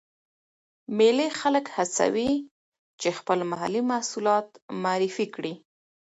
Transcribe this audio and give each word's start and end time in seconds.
مېلې 0.97 1.27
خلک 1.39 1.65
هڅوي، 1.75 2.31
چې 3.01 3.07
خپل 3.17 3.39
محلې 3.51 3.81
محصولات 3.91 4.47
معرفي 4.83 5.25
کړي. 5.35 5.53